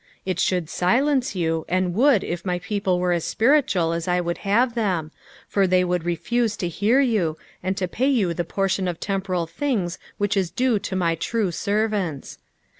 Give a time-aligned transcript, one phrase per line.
[0.25, 4.39] It should silence you, and would if m; people were as spiritual as I would
[4.39, 5.11] have them,
[5.47, 9.45] for they would refuse to hear you, and to pay you the portion of temporal
[9.45, 12.39] things which is due to my true servsnts.